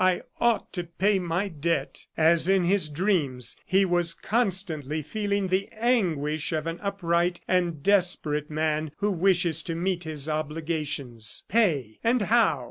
[0.03, 5.69] "I ought to pay my debt." As in his dreams, he was constantly feeling the
[5.77, 11.43] anguish of an upright and desperate man who wishes to meet his obligations.
[11.49, 11.99] Pay!...
[12.03, 12.59] and how?